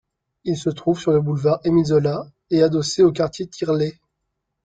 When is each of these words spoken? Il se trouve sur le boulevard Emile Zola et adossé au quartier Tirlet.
Il 0.45 0.57
se 0.57 0.71
trouve 0.71 0.99
sur 0.99 1.11
le 1.11 1.21
boulevard 1.21 1.59
Emile 1.63 1.85
Zola 1.85 2.25
et 2.49 2.63
adossé 2.63 3.03
au 3.03 3.11
quartier 3.11 3.45
Tirlet. 3.45 3.97